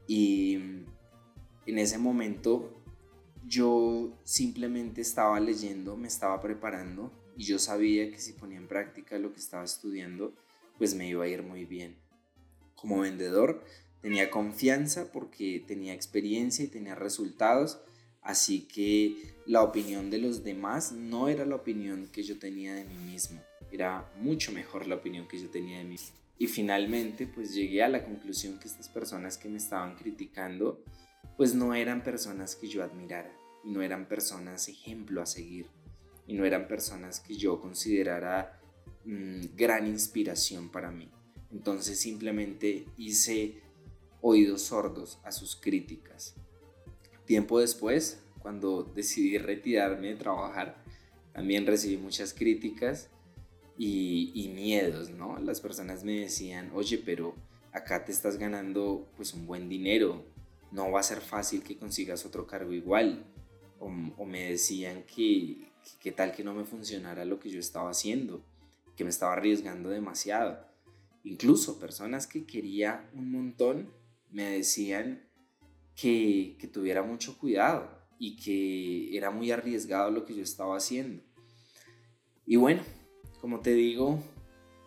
Y 0.07 0.55
en 1.65 1.77
ese 1.77 1.97
momento 1.97 2.73
yo 3.45 4.17
simplemente 4.23 5.01
estaba 5.01 5.39
leyendo, 5.39 5.97
me 5.97 6.07
estaba 6.07 6.39
preparando 6.41 7.11
y 7.37 7.43
yo 7.43 7.59
sabía 7.59 8.09
que 8.09 8.19
si 8.19 8.33
ponía 8.33 8.57
en 8.57 8.67
práctica 8.67 9.19
lo 9.19 9.33
que 9.33 9.39
estaba 9.39 9.63
estudiando, 9.63 10.33
pues 10.77 10.95
me 10.95 11.07
iba 11.07 11.25
a 11.25 11.27
ir 11.27 11.43
muy 11.43 11.65
bien. 11.65 11.97
Como 12.75 13.01
vendedor 13.01 13.63
tenía 14.05 14.29
confianza 14.29 15.11
porque 15.11 15.63
tenía 15.65 15.95
experiencia 15.95 16.63
y 16.63 16.67
tenía 16.67 16.93
resultados, 16.93 17.79
así 18.21 18.67
que 18.67 19.33
la 19.47 19.63
opinión 19.63 20.11
de 20.11 20.19
los 20.19 20.43
demás 20.43 20.91
no 20.91 21.27
era 21.27 21.43
la 21.43 21.55
opinión 21.55 22.07
que 22.11 22.21
yo 22.21 22.37
tenía 22.37 22.75
de 22.75 22.83
mí 22.83 22.97
mismo, 22.97 23.41
era 23.71 24.07
mucho 24.19 24.51
mejor 24.51 24.85
la 24.85 24.93
opinión 24.93 25.27
que 25.27 25.39
yo 25.39 25.49
tenía 25.49 25.79
de 25.79 25.85
mí. 25.85 25.95
Y 26.37 26.45
finalmente 26.45 27.25
pues 27.25 27.55
llegué 27.55 27.81
a 27.81 27.89
la 27.89 28.05
conclusión 28.05 28.59
que 28.59 28.67
estas 28.67 28.89
personas 28.89 29.39
que 29.39 29.49
me 29.49 29.57
estaban 29.57 29.95
criticando 29.95 30.83
pues 31.35 31.55
no 31.55 31.73
eran 31.73 32.03
personas 32.03 32.55
que 32.55 32.67
yo 32.67 32.83
admirara 32.83 33.35
y 33.63 33.71
no 33.71 33.81
eran 33.81 34.07
personas 34.07 34.67
ejemplo 34.67 35.23
a 35.23 35.25
seguir 35.25 35.65
y 36.27 36.35
no 36.35 36.45
eran 36.45 36.67
personas 36.67 37.21
que 37.21 37.35
yo 37.37 37.59
considerara 37.59 38.61
mm, 39.03 39.55
gran 39.55 39.87
inspiración 39.87 40.69
para 40.69 40.91
mí. 40.91 41.09
Entonces 41.51 41.99
simplemente 41.99 42.85
hice 42.97 43.64
oídos 44.27 44.63
sordos 44.63 45.19
a 45.23 45.31
sus 45.31 45.55
críticas. 45.55 46.33
Tiempo 47.25 47.59
después, 47.59 48.23
cuando 48.39 48.81
decidí 48.81 49.37
retirarme 49.37 50.07
de 50.07 50.15
trabajar, 50.15 50.83
también 51.31 51.67
recibí 51.67 51.97
muchas 51.97 52.33
críticas 52.33 53.11
y, 53.77 54.51
miedos, 54.55 55.11
¿no? 55.11 55.37
Las 55.37 55.61
personas 55.61 56.03
me 56.03 56.21
decían, 56.21 56.71
oye, 56.73 56.97
pero 56.97 57.35
acá 57.71 58.03
te 58.03 58.11
estás 58.11 58.37
ganando 58.37 59.07
pues 59.15 59.35
un 59.35 59.45
buen 59.45 59.69
dinero, 59.69 60.25
no 60.71 60.89
va 60.89 61.01
a 61.01 61.03
ser 61.03 61.21
fácil 61.21 61.61
que 61.61 61.77
consigas 61.77 62.25
otro 62.25 62.47
cargo 62.47 62.73
igual. 62.73 63.27
O, 63.79 63.87
o 64.17 64.25
me 64.25 64.49
decían 64.49 65.03
que, 65.03 65.69
que 65.99 66.11
tal 66.11 66.31
que 66.31 66.43
no 66.43 66.55
me 66.55 66.63
funcionara 66.63 67.25
lo 67.25 67.39
que 67.39 67.51
yo 67.51 67.59
estaba 67.59 67.91
haciendo, 67.91 68.43
que 68.95 69.03
me 69.03 69.11
estaba 69.11 69.33
arriesgando 69.33 69.89
demasiado. 69.89 70.65
Incluso 71.23 71.79
personas 71.79 72.25
que 72.25 72.47
quería 72.47 73.07
un 73.13 73.31
montón 73.31 74.04
me 74.31 74.51
decían 74.51 75.25
que, 75.95 76.57
tuviera 76.73 77.03
mucho 77.03 77.37
cuidado 77.37 77.89
y 78.19 78.35
que 78.35 79.15
era 79.15 79.31
muy 79.31 79.51
arriesgado 79.51 80.11
lo 80.11 80.25
que 80.25 80.35
yo 80.35 80.43
estaba 80.43 80.75
haciendo. 80.77 81.23
Y 82.45 82.57
bueno, 82.57 82.83
como 83.41 83.61
te 83.61 83.73
digo, 83.73 84.21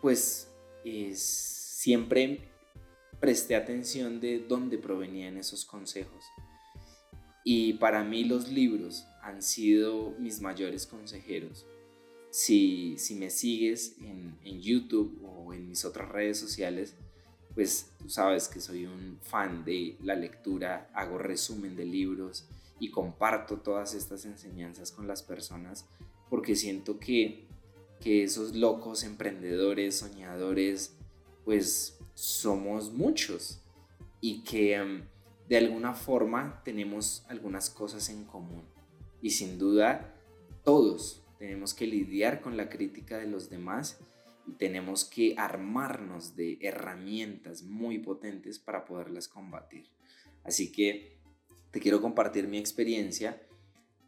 pues 0.01 0.51
siempre 1.13 2.41
presté 3.19 3.55
atención 3.55 4.19
de 4.19 4.39
dónde 4.39 4.77
provenían 4.77 5.37
esos 5.37 5.65
consejos. 5.65 6.25
Y 7.43 7.73
para 7.73 8.03
mí 8.03 8.23
los 8.23 8.49
libros 8.49 9.05
han 9.21 9.41
sido 9.41 10.11
mis 10.19 10.41
mayores 10.41 10.85
consejeros. 10.85 11.65
Si, 12.31 12.97
me 13.17 13.29
sigues 13.29 13.95
en, 13.99 14.37
en 14.43 14.61
YouTube 14.61 15.19
o 15.23 15.53
en 15.53 15.67
mis 15.67 15.83
otras 15.83 16.09
redes 16.09 16.37
sociales, 16.37 16.95
pues 17.55 17.91
tú 17.97 18.09
sabes 18.09 18.47
que 18.47 18.61
soy 18.61 18.85
un 18.85 19.19
fan 19.21 19.63
de 19.65 19.97
la 20.01 20.15
lectura, 20.15 20.89
hago 20.93 21.17
resumen 21.17 21.75
de 21.75 21.85
libros 21.85 22.47
y 22.79 22.91
comparto 22.91 23.57
todas 23.57 23.93
estas 23.93 24.25
enseñanzas 24.25 24.91
con 24.91 25.07
las 25.07 25.23
personas 25.23 25.85
porque 26.29 26.55
siento 26.55 26.99
que, 26.99 27.47
que 27.99 28.23
esos 28.23 28.55
locos 28.55 29.03
emprendedores, 29.03 29.97
soñadores, 29.97 30.95
pues 31.43 31.97
somos 32.13 32.93
muchos 32.93 33.61
y 34.21 34.43
que 34.43 34.75
em, 34.75 35.03
de 35.47 35.57
alguna 35.57 35.93
forma 35.93 36.61
tenemos 36.63 37.25
algunas 37.27 37.69
cosas 37.69 38.09
en 38.09 38.25
común. 38.25 38.63
Y 39.21 39.31
sin 39.31 39.57
duda, 39.57 40.15
todos 40.63 41.23
tenemos 41.39 41.73
que 41.73 41.87
lidiar 41.87 42.41
con 42.41 42.55
la 42.55 42.69
crítica 42.69 43.17
de 43.17 43.27
los 43.27 43.49
demás 43.49 43.99
tenemos 44.57 45.05
que 45.05 45.35
armarnos 45.37 46.35
de 46.35 46.57
herramientas 46.61 47.63
muy 47.63 47.99
potentes 47.99 48.59
para 48.59 48.85
poderlas 48.85 49.27
combatir. 49.27 49.85
Así 50.43 50.71
que 50.71 51.17
te 51.71 51.79
quiero 51.79 52.01
compartir 52.01 52.47
mi 52.47 52.57
experiencia 52.57 53.41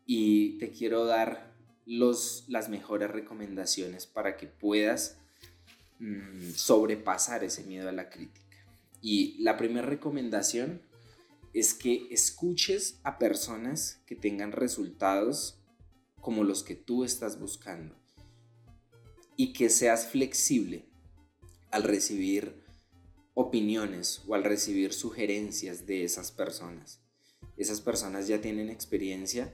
y 0.06 0.58
te 0.58 0.72
quiero 0.72 1.06
dar 1.06 1.54
los, 1.86 2.46
las 2.48 2.70
mejores 2.70 3.12
recomendaciones 3.12 4.08
para 4.08 4.38
que 4.38 4.48
puedas 4.48 5.18
mm, 6.00 6.52
sobrepasar 6.52 7.44
ese 7.44 7.64
miedo 7.64 7.90
a 7.90 7.94
la 7.94 8.10
crítica. 8.10 8.58
Y 9.02 9.42
la 9.42 9.58
primera 9.58 9.86
recomendación 9.86 10.82
es 11.54 11.74
que 11.74 12.08
escuches 12.12 13.00
a 13.04 13.18
personas 13.18 14.02
que 14.06 14.16
tengan 14.16 14.52
resultados 14.52 15.60
como 16.22 16.44
los 16.44 16.64
que 16.64 16.76
tú 16.76 17.04
estás 17.04 17.40
buscando 17.40 18.01
y 19.36 19.54
que 19.54 19.70
seas 19.70 20.08
flexible 20.08 20.86
al 21.72 21.84
recibir 21.84 22.62
opiniones 23.34 24.22
o 24.28 24.36
al 24.36 24.44
recibir 24.44 24.94
sugerencias 24.94 25.86
de 25.86 26.04
esas 26.04 26.32
personas. 26.32 27.02
Esas 27.58 27.82
personas 27.82 28.28
ya 28.28 28.42
tienen 28.42 28.70
experiencia, 28.70 29.54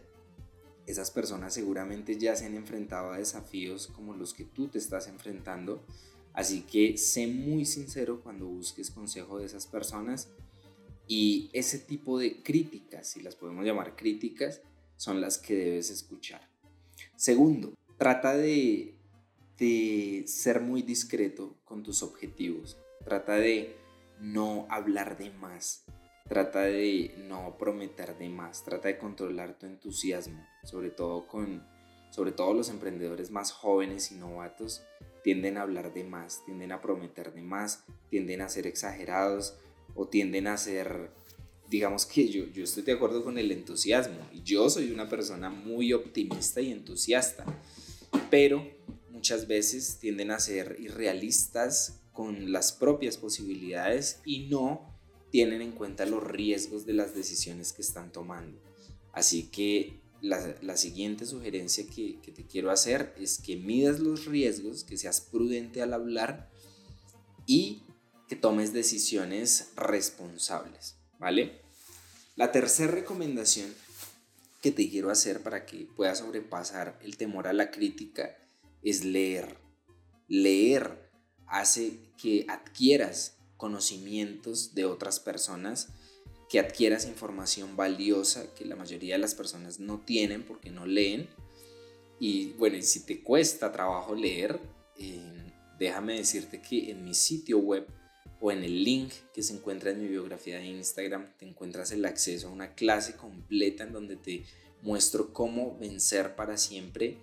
esas 0.85 1.11
personas 1.11 1.53
seguramente 1.53 2.17
ya 2.17 2.35
se 2.35 2.45
han 2.45 2.55
enfrentado 2.55 3.11
a 3.11 3.17
desafíos 3.17 3.87
como 3.87 4.13
los 4.13 4.33
que 4.33 4.45
tú 4.45 4.67
te 4.67 4.77
estás 4.77 5.07
enfrentando, 5.07 5.83
así 6.33 6.61
que 6.61 6.97
sé 6.97 7.27
muy 7.27 7.65
sincero 7.65 8.21
cuando 8.21 8.47
busques 8.47 8.89
consejo 8.89 9.39
de 9.39 9.45
esas 9.45 9.67
personas 9.67 10.29
y 11.07 11.49
ese 11.53 11.79
tipo 11.79 12.19
de 12.19 12.41
críticas, 12.43 13.07
si 13.07 13.21
las 13.21 13.35
podemos 13.35 13.65
llamar 13.65 13.95
críticas, 13.95 14.61
son 14.97 15.21
las 15.21 15.37
que 15.37 15.55
debes 15.55 15.89
escuchar. 15.89 16.49
Segundo, 17.15 17.73
trata 17.97 18.35
de, 18.35 18.96
de 19.57 20.23
ser 20.27 20.61
muy 20.61 20.81
discreto 20.81 21.57
con 21.63 21.83
tus 21.83 22.03
objetivos. 22.03 22.77
Trata 23.03 23.35
de 23.35 23.75
no 24.19 24.67
hablar 24.69 25.17
de 25.17 25.31
más. 25.31 25.85
Trata 26.27 26.61
de 26.61 27.15
no 27.27 27.57
prometer 27.57 28.17
de 28.17 28.29
más. 28.29 28.63
Trata 28.63 28.89
de 28.89 28.97
controlar 28.97 29.57
tu 29.57 29.65
entusiasmo, 29.65 30.45
sobre 30.63 30.89
todo 30.89 31.27
con 31.27 31.65
sobre 32.09 32.31
todo 32.31 32.53
los 32.53 32.69
emprendedores 32.69 33.31
más 33.31 33.51
jóvenes 33.51 34.11
y 34.11 34.15
novatos 34.15 34.81
tienden 35.23 35.57
a 35.57 35.63
hablar 35.63 35.93
de 35.93 36.05
más, 36.05 36.41
tienden 36.45 36.71
a 36.71 36.81
prometer 36.81 37.33
de 37.33 37.41
más, 37.41 37.83
tienden 38.09 38.39
a 38.39 38.47
ser 38.47 38.65
exagerados 38.65 39.57
o 39.93 40.07
tienden 40.07 40.47
a 40.47 40.57
ser 40.57 41.11
digamos 41.69 42.05
que 42.05 42.29
yo, 42.29 42.45
yo 42.45 42.63
estoy 42.63 42.83
de 42.83 42.93
acuerdo 42.93 43.23
con 43.23 43.37
el 43.37 43.51
entusiasmo. 43.51 44.19
Yo 44.43 44.69
soy 44.69 44.91
una 44.91 45.09
persona 45.09 45.49
muy 45.49 45.91
optimista 45.91 46.61
y 46.61 46.71
entusiasta, 46.71 47.45
pero 48.29 48.65
muchas 49.17 49.47
veces 49.47 49.97
tienden 49.99 50.29
a 50.29 50.39
ser 50.39 50.77
irrealistas 50.79 51.99
con 52.13 52.51
las 52.51 52.71
propias 52.71 53.17
posibilidades 53.17 54.19
y 54.25 54.45
no 54.47 54.95
tienen 55.31 55.63
en 55.63 55.71
cuenta 55.71 56.05
los 56.05 56.23
riesgos 56.23 56.85
de 56.85 56.93
las 56.93 57.15
decisiones 57.15 57.73
que 57.73 57.81
están 57.81 58.11
tomando. 58.11 58.61
Así 59.13 59.47
que 59.47 59.99
la, 60.21 60.77
siguiente 60.77 61.25
sugerencia 61.25 61.83
que, 61.87 62.19
que, 62.21 62.31
te 62.31 62.45
quiero 62.45 62.69
hacer 62.69 63.15
es 63.19 63.39
que 63.39 63.55
midas 63.55 63.99
los 63.99 64.25
riesgos, 64.25 64.83
que 64.83 64.97
seas 64.97 65.19
prudente 65.19 65.81
al 65.81 65.93
hablar 65.93 66.47
y 67.47 67.81
que 68.29 68.35
tomes 68.35 68.71
decisiones 68.71 69.69
responsables. 69.75 70.95
¿vale? 71.17 71.61
La 72.35 72.51
tercera 72.51 72.91
recomendación 72.91 73.73
que 74.61 74.71
te 74.71 74.87
quiero 74.91 75.09
hacer 75.09 75.41
para 75.41 75.65
que 75.65 75.87
puedas 75.95 76.19
sobrepasar 76.19 76.99
el 77.01 77.17
temor 77.17 77.47
a 77.47 77.53
la 77.53 77.71
crítica 77.71 78.37
es 78.83 79.03
leer. 79.03 79.57
Leer 80.27 81.09
hace 81.47 81.99
que 82.21 82.45
adquieras 82.49 83.37
conocimientos 83.57 84.73
de 84.75 84.85
otras 84.85 85.19
personas, 85.19 85.89
que 86.49 86.59
adquieras 86.59 87.05
información 87.05 87.75
valiosa 87.75 88.53
que 88.53 88.65
la 88.65 88.75
mayoría 88.75 89.15
de 89.15 89.21
las 89.21 89.35
personas 89.35 89.79
no 89.79 89.99
tienen 89.99 90.43
porque 90.43 90.69
no 90.69 90.85
leen. 90.85 91.27
Y 92.19 92.53
bueno, 92.53 92.77
si 92.81 93.05
te 93.05 93.21
cuesta 93.21 93.71
trabajo 93.71 94.15
leer, 94.15 94.59
eh, 94.97 95.53
déjame 95.79 96.17
decirte 96.17 96.61
que 96.61 96.91
en 96.91 97.03
mi 97.03 97.13
sitio 97.13 97.59
web 97.59 97.87
o 98.39 98.51
en 98.51 98.63
el 98.63 98.83
link 98.83 99.11
que 99.33 99.43
se 99.43 99.53
encuentra 99.53 99.91
en 99.91 100.01
mi 100.01 100.07
biografía 100.07 100.57
de 100.57 100.67
Instagram 100.67 101.33
te 101.37 101.47
encuentras 101.47 101.91
el 101.91 102.05
acceso 102.05 102.47
a 102.47 102.51
una 102.51 102.75
clase 102.75 103.15
completa 103.15 103.83
en 103.83 103.93
donde 103.93 104.15
te 104.15 104.45
muestro 104.81 105.33
cómo 105.33 105.77
vencer 105.79 106.35
para 106.35 106.57
siempre 106.57 107.17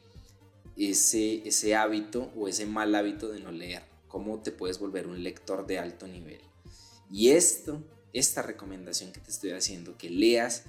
ese, 0.77 1.47
ese 1.47 1.75
hábito 1.75 2.33
o 2.37 2.49
ese 2.49 2.67
mal 2.67 2.95
hábito 2.95 3.29
de 3.29 3.41
no 3.41 3.53
leer, 3.53 3.83
cómo 4.09 4.43
te 4.43 4.53
puedes 4.53 4.79
volver 4.79 5.07
un 5.07 5.23
lector 5.23 5.67
de 5.67 5.79
alto 5.79 6.07
nivel. 6.07 6.41
Y 7.11 7.31
esto, 7.31 7.83
esta 8.13 8.43
recomendación 8.43 9.13
que 9.13 9.21
te 9.21 9.31
estoy 9.31 9.53
haciendo, 9.53 9.97
que 9.97 10.11
leas, 10.11 10.65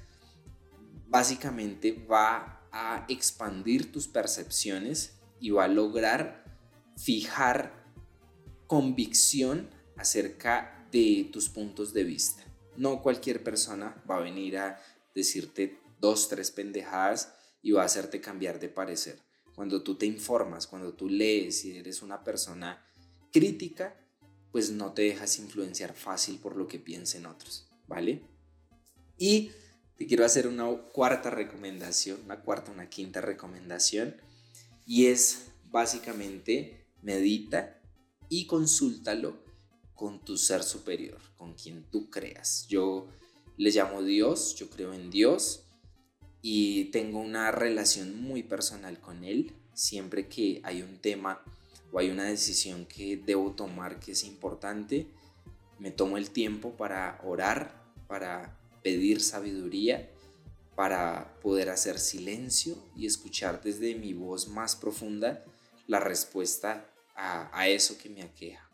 básicamente 1.08 1.94
va 1.94 2.68
a 2.72 3.06
expandir 3.08 3.92
tus 3.92 4.08
percepciones 4.08 5.18
y 5.40 5.52
va 5.52 5.66
a 5.66 5.70
lograr 5.70 6.44
fijar 6.98 7.86
convicción 8.68 9.70
acerca 9.98 10.88
de 10.92 11.30
tus 11.32 11.50
puntos 11.50 11.94
de 11.94 12.04
vista. 12.04 12.44
No 12.78 13.02
cualquier 13.02 13.44
persona 13.44 14.04
va 14.10 14.18
a 14.18 14.22
venir 14.22 14.58
a 14.58 14.82
decirte 15.14 15.80
dos, 16.00 16.28
tres 16.28 16.52
pendejadas 16.52 17.34
y 17.62 17.72
va 17.72 17.84
a 17.84 17.86
hacerte 17.86 18.22
cambiar 18.22 18.60
de 18.60 18.70
parecer. 18.70 19.25
Cuando 19.56 19.82
tú 19.82 19.96
te 19.96 20.06
informas, 20.06 20.68
cuando 20.68 20.94
tú 20.94 21.10
lees 21.10 21.64
y 21.66 21.78
eres 21.78 22.02
una 22.02 22.24
persona 22.24 22.86
crítica, 23.32 23.98
pues 24.52 24.72
no 24.72 24.94
te 24.94 25.04
dejas 25.04 25.40
influenciar 25.40 25.94
fácil 25.94 26.40
por 26.40 26.56
lo 26.56 26.68
que 26.68 26.80
piensen 26.80 27.26
otros, 27.26 27.68
¿vale? 27.88 28.22
Y 29.18 29.52
te 29.98 30.08
quiero 30.08 30.26
hacer 30.26 30.48
una 30.48 30.70
cuarta 30.94 31.30
recomendación, 31.30 32.22
una 32.26 32.42
cuarta, 32.42 32.72
una 32.72 32.90
quinta 32.90 33.22
recomendación, 33.22 34.16
y 34.86 35.08
es 35.08 35.48
básicamente 35.72 36.86
medita 37.02 37.82
y 38.30 38.46
consúltalo 38.48 39.44
con 39.94 40.24
tu 40.24 40.38
ser 40.38 40.64
superior, 40.64 41.20
con 41.38 41.54
quien 41.54 41.84
tú 41.90 42.10
creas. 42.10 42.68
Yo 42.68 43.08
le 43.58 43.72
llamo 43.72 44.04
Dios, 44.04 44.56
yo 44.56 44.70
creo 44.70 44.94
en 44.94 45.10
Dios 45.10 45.65
y 46.48 46.86
tengo 46.92 47.18
una 47.18 47.50
relación 47.50 48.22
muy 48.22 48.44
personal 48.44 49.00
con 49.00 49.24
Él. 49.24 49.52
Siempre 49.74 50.28
que 50.28 50.62
hay 50.64 50.84
un 50.84 51.00
tema 51.00 51.42
o 51.92 51.98
hay 51.98 52.12
una 52.12 52.26
decisión 52.26 52.86
que 52.86 53.18
debo 53.18 53.54
tomar 53.54 54.00
que 54.00 54.12
es 54.12 54.24
importante, 54.24 55.08
me 55.80 55.90
tomo 55.90 56.20
el 56.20 56.30
tiempo 56.30 56.78
para 56.78 57.20
orar, 57.24 57.84
para 58.08 58.60
pedir 58.84 59.22
sabiduría, 59.22 60.08
para 60.76 61.34
poder 61.42 61.72
hacer 61.72 61.98
silencio 61.98 62.78
y 62.96 63.08
escuchar 63.08 63.64
desde 63.64 63.96
mi 63.96 64.14
voz 64.14 64.48
más 64.48 64.76
profunda 64.76 65.44
la 65.88 66.00
respuesta 66.00 66.88
a, 67.16 67.68
eso 67.68 67.98
que 67.98 68.10
me 68.10 68.22
aqueja 68.22 68.70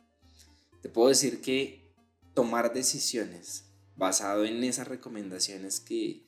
te 0.82 0.90
puedo 0.90 1.08
decir 1.08 1.40
que 1.40 1.94
tomar 2.34 2.74
decisiones 2.74 3.64
basado 3.96 4.44
en 4.44 4.62
esas 4.66 4.90
recomendaciones 4.90 5.80
que, 5.80 6.26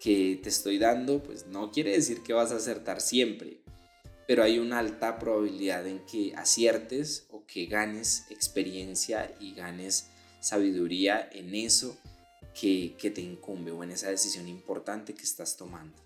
que 0.00 0.38
te 0.42 0.48
estoy 0.48 0.78
dando, 0.78 1.22
pues 1.22 1.46
no 1.46 1.70
quiere 1.70 1.92
decir 1.92 2.22
que 2.22 2.32
vas 2.32 2.52
a 2.52 2.56
acertar 2.56 3.00
siempre, 3.00 3.60
pero 4.26 4.42
hay 4.42 4.58
una 4.58 4.78
alta 4.78 5.18
probabilidad 5.18 5.86
en 5.86 6.04
que 6.06 6.34
aciertes 6.36 7.26
o 7.30 7.46
que 7.46 7.66
ganes 7.66 8.24
experiencia 8.30 9.34
y 9.40 9.54
ganes 9.54 10.08
sabiduría 10.40 11.28
en 11.32 11.54
eso 11.54 11.96
que, 12.58 12.96
te 13.14 13.20
incumbe 13.20 13.70
o 13.70 13.82
en 13.84 13.90
esa 13.90 14.08
decisión 14.08 14.48
importante 14.48 15.14
que 15.14 15.22
estás 15.22 15.56
tomando. 15.56 15.96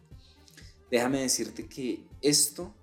Déjame 0.90 1.20
decirte 1.20 1.66
que 1.66 2.05
esto 2.20 2.74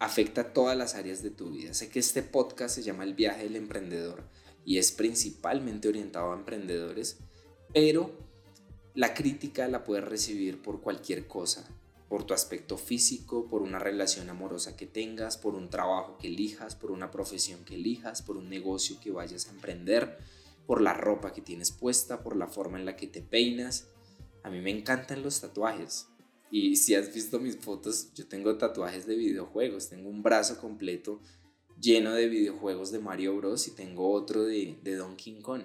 afecta 0.00 0.52
todas 0.52 0.76
las 0.76 0.94
áreas 0.94 1.22
de 1.22 1.30
tu 1.30 1.50
vida. 1.50 1.74
Sé 1.74 1.88
que 1.88 2.00
este 2.00 2.22
podcast 2.22 2.74
se 2.74 2.82
llama 2.82 3.04
El 3.04 3.14
viaje 3.14 3.44
del 3.44 3.56
emprendedor 3.56 4.24
y 4.64 4.78
es 4.78 4.92
principalmente 4.92 5.88
orientado 5.88 6.32
a 6.32 6.36
emprendedores, 6.36 7.18
pero 7.72 8.12
la 8.94 9.14
crítica 9.14 9.68
la 9.68 9.84
puedes 9.84 10.04
recibir 10.04 10.62
por 10.62 10.80
cualquier 10.80 11.26
cosa, 11.26 11.68
por 12.08 12.24
tu 12.24 12.34
aspecto 12.34 12.78
físico, 12.78 13.48
por 13.48 13.62
una 13.62 13.78
relación 13.78 14.30
amorosa 14.30 14.76
que 14.76 14.86
tengas, 14.86 15.36
por 15.36 15.54
un 15.54 15.68
trabajo 15.68 16.16
que 16.18 16.28
elijas, 16.28 16.74
por 16.74 16.90
una 16.90 17.10
profesión 17.10 17.64
que 17.64 17.74
elijas, 17.74 18.22
por 18.22 18.36
un 18.36 18.48
negocio 18.48 18.98
que 19.00 19.10
vayas 19.10 19.46
a 19.46 19.50
emprender, 19.50 20.18
por 20.66 20.80
la 20.80 20.94
ropa 20.94 21.32
que 21.32 21.42
tienes 21.42 21.70
puesta, 21.70 22.22
por 22.22 22.36
la 22.36 22.48
forma 22.48 22.78
en 22.78 22.86
la 22.86 22.96
que 22.96 23.06
te 23.06 23.22
peinas. 23.22 23.88
A 24.42 24.50
mí 24.50 24.60
me 24.60 24.70
encantan 24.70 25.22
los 25.22 25.40
tatuajes. 25.40 26.08
Y 26.50 26.76
si 26.76 26.94
has 26.94 27.12
visto 27.12 27.38
mis 27.38 27.56
fotos, 27.56 28.12
yo 28.14 28.26
tengo 28.26 28.56
tatuajes 28.56 29.06
de 29.06 29.16
videojuegos. 29.16 29.88
Tengo 29.88 30.08
un 30.08 30.22
brazo 30.22 30.58
completo 30.58 31.20
lleno 31.80 32.12
de 32.12 32.28
videojuegos 32.28 32.90
de 32.90 32.98
Mario 32.98 33.36
Bros. 33.36 33.68
y 33.68 33.72
tengo 33.72 34.10
otro 34.10 34.44
de, 34.44 34.78
de 34.82 34.94
Donkey 34.96 35.40
Kong. 35.40 35.62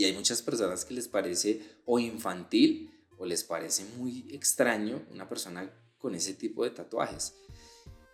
Y 0.00 0.04
hay 0.04 0.12
muchas 0.12 0.42
personas 0.42 0.84
que 0.84 0.94
les 0.94 1.08
parece 1.08 1.60
o 1.84 1.98
infantil 1.98 2.90
o 3.18 3.26
les 3.26 3.44
parece 3.44 3.84
muy 3.98 4.26
extraño 4.32 5.02
una 5.12 5.28
persona 5.28 5.70
con 5.98 6.14
ese 6.14 6.34
tipo 6.34 6.64
de 6.64 6.70
tatuajes. 6.70 7.34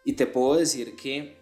Y 0.04 0.14
te 0.14 0.26
puedo 0.26 0.56
decir 0.56 0.96
que, 0.96 1.36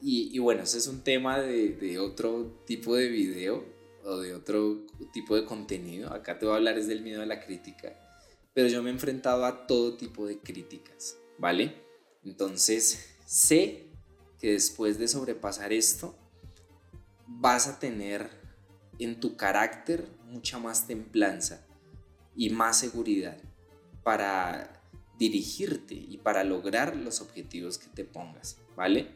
y, 0.00 0.30
y 0.34 0.38
bueno, 0.38 0.62
ese 0.62 0.78
es 0.78 0.86
un 0.86 1.02
tema 1.02 1.40
de, 1.40 1.70
de, 1.70 1.98
otro 1.98 2.62
tipo 2.64 2.94
de 2.94 3.08
video 3.08 3.64
o 4.04 4.18
de 4.18 4.34
otro 4.34 4.86
tipo 5.12 5.34
de 5.34 5.44
contenido. 5.44 6.12
Acá 6.12 6.38
te 6.38 6.46
voy 6.46 6.54
a 6.54 6.56
hablar 6.58 6.78
es 6.78 6.86
del 6.86 7.02
miedo 7.02 7.22
a 7.22 7.26
la 7.26 7.44
crítica 7.44 7.98
pero 8.54 8.68
yo 8.68 8.82
me 8.82 8.90
he 8.90 8.92
enfrentado 8.92 9.44
a 9.44 9.66
todo 9.66 9.96
tipo 9.96 10.26
de 10.26 10.38
críticas, 10.38 11.16
¿vale? 11.38 11.74
Entonces, 12.24 13.16
sé 13.24 13.86
que 14.38 14.52
después 14.52 14.98
de 14.98 15.08
sobrepasar 15.08 15.72
esto, 15.72 16.14
vas 17.26 17.66
a 17.66 17.78
tener 17.78 18.41
en 18.98 19.20
tu 19.20 19.36
carácter 19.36 20.08
mucha 20.26 20.58
más 20.58 20.86
templanza 20.86 21.66
y 22.34 22.50
más 22.50 22.78
seguridad 22.78 23.38
para 24.02 24.82
dirigirte 25.18 25.94
y 25.94 26.18
para 26.18 26.44
lograr 26.44 26.96
los 26.96 27.20
objetivos 27.20 27.78
que 27.78 27.88
te 27.88 28.04
pongas, 28.04 28.56
¿vale? 28.76 29.14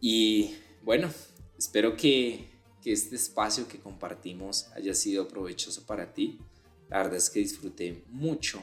Y 0.00 0.54
bueno, 0.82 1.10
espero 1.58 1.96
que, 1.96 2.56
este 2.84 3.16
espacio 3.16 3.68
que 3.68 3.80
compartimos 3.80 4.68
haya 4.74 4.94
sido 4.94 5.28
provechoso 5.28 5.84
para 5.84 6.14
ti. 6.14 6.38
La 6.88 6.96
verdad 7.02 7.16
es 7.16 7.28
que 7.28 7.40
disfruté 7.40 8.02
mucho 8.08 8.62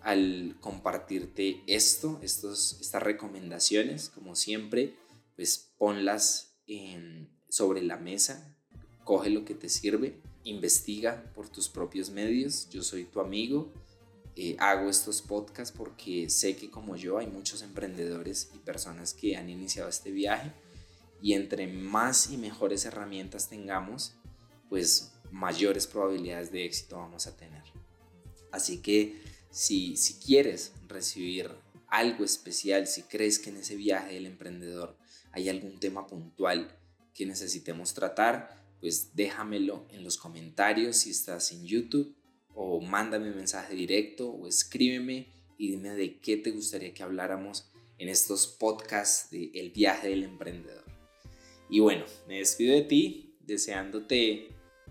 al 0.00 0.56
compartirte 0.60 1.62
esto, 1.68 2.18
estos, 2.20 2.78
estas 2.80 3.00
recomendaciones, 3.00 4.08
como 4.08 4.34
siempre, 4.34 4.96
pues 5.36 5.72
ponlas 5.78 6.56
sobre 7.48 7.82
la 7.82 7.96
mesa, 7.96 8.56
coge 9.10 9.28
lo 9.28 9.44
que 9.44 9.56
te 9.56 9.68
sirve, 9.68 10.20
investiga 10.44 11.24
por 11.34 11.48
tus 11.48 11.68
propios 11.68 12.10
medios, 12.10 12.68
yo 12.70 12.80
soy 12.84 13.02
tu 13.06 13.18
amigo, 13.18 13.72
eh, 14.36 14.54
hago 14.60 14.88
estos 14.88 15.20
podcasts 15.20 15.76
porque 15.76 16.30
sé 16.30 16.54
que 16.54 16.70
como 16.70 16.94
yo 16.94 17.18
hay 17.18 17.26
muchos 17.26 17.62
emprendedores 17.62 18.52
y 18.54 18.58
personas 18.58 19.12
que 19.12 19.34
han 19.36 19.50
iniciado 19.50 19.88
este 19.88 20.12
viaje 20.12 20.52
y 21.20 21.32
entre 21.32 21.66
más 21.66 22.30
y 22.30 22.36
mejores 22.36 22.84
herramientas 22.84 23.48
tengamos, 23.48 24.14
pues 24.68 25.10
mayores 25.32 25.88
probabilidades 25.88 26.52
de 26.52 26.64
éxito 26.64 26.96
vamos 26.98 27.26
a 27.26 27.36
tener. 27.36 27.64
Así 28.52 28.80
que 28.80 29.20
si, 29.50 29.96
si 29.96 30.20
quieres 30.24 30.72
recibir 30.86 31.50
algo 31.88 32.24
especial, 32.24 32.86
si 32.86 33.02
crees 33.02 33.40
que 33.40 33.50
en 33.50 33.56
ese 33.56 33.74
viaje 33.74 34.14
del 34.14 34.26
emprendedor 34.26 34.96
hay 35.32 35.48
algún 35.48 35.80
tema 35.80 36.06
puntual 36.06 36.76
que 37.12 37.26
necesitemos 37.26 37.92
tratar, 37.92 38.59
pues 38.80 39.14
déjamelo 39.14 39.86
en 39.90 40.02
los 40.04 40.16
comentarios 40.16 40.96
si 40.96 41.10
estás 41.10 41.52
en 41.52 41.66
YouTube 41.66 42.14
o 42.54 42.80
mándame 42.80 43.30
un 43.30 43.36
mensaje 43.36 43.74
directo 43.74 44.30
o 44.30 44.46
escríbeme 44.46 45.28
y 45.58 45.70
dime 45.72 45.90
de 45.90 46.18
qué 46.18 46.36
te 46.36 46.50
gustaría 46.50 46.94
que 46.94 47.02
habláramos 47.02 47.70
en 47.98 48.08
estos 48.08 48.46
podcasts 48.46 49.30
de 49.30 49.50
El 49.54 49.70
viaje 49.70 50.08
del 50.08 50.24
emprendedor. 50.24 50.84
Y 51.68 51.80
bueno, 51.80 52.04
me 52.26 52.38
despido 52.38 52.74
de 52.74 52.82
ti 52.82 53.34
deseándote 53.46 54.48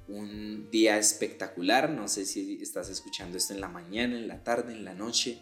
un 0.08 0.69
día 0.71 0.97
espectacular. 0.97 1.89
No 1.89 2.08
sé 2.08 2.25
si 2.25 2.60
estás 2.62 2.89
escuchando 2.89 3.38
esto 3.38 3.54
en 3.54 3.62
la 3.62 3.67
mañana, 3.67 4.15
en 4.17 4.28
la 4.28 4.43
tarde, 4.43 4.73
en 4.73 4.86
la 4.86 4.93
noche, 4.93 5.39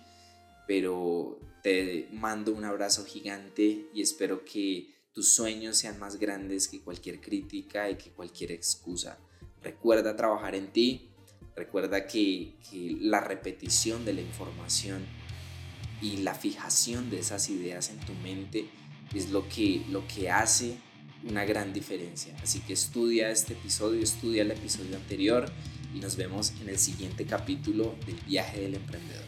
pero 0.66 1.40
te 1.62 2.08
mando 2.12 2.54
un 2.54 2.66
abrazo 2.66 3.06
gigante 3.06 3.88
y 3.94 4.02
espero 4.02 4.46
que 4.46 4.97
tus 5.18 5.34
sueños 5.34 5.78
sean 5.78 5.98
más 5.98 6.20
grandes 6.20 6.68
que 6.68 6.80
cualquier 6.80 7.20
crítica 7.20 7.90
y 7.90 7.96
que 7.96 8.12
cualquier 8.12 8.52
excusa. 8.52 9.18
Recuerda 9.64 10.16
trabajar 10.16 10.54
en 10.54 10.68
ti, 10.72 11.10
recuerda 11.56 12.06
que, 12.06 12.54
la 13.02 13.20
repetición 13.20 14.06
de 14.06 14.14
la 14.14 14.22
información 14.22 15.04
y 16.04 16.18
la 16.18 16.36
fijación 16.36 17.10
de 17.10 17.18
esas 17.18 17.50
ideas 17.50 17.90
en 17.90 18.00
tu 18.02 18.14
mente 18.14 18.70
es 19.12 19.32
lo 19.32 19.50
que, 19.50 19.84
lo 19.90 20.08
que 20.08 20.30
hace 20.30 20.78
una 21.28 21.46
gran 21.46 21.74
diferencia. 21.74 22.38
Así 22.44 22.60
que 22.60 22.74
estudia 22.74 23.32
este 23.32 23.54
episodio, 23.54 24.04
estudia 24.04 24.44
el 24.44 24.52
episodio 24.52 24.98
anterior 24.98 25.52
y 25.96 26.00
nos 26.00 26.16
vemos 26.16 26.54
en 26.62 26.70
el 26.70 26.78
siguiente 26.78 27.26
capítulo 27.26 27.96
del 28.06 28.18
viaje 28.28 28.62
del 28.62 28.76
emprendedor. 28.76 29.27